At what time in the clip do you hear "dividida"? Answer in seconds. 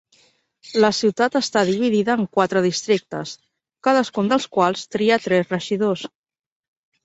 1.67-2.15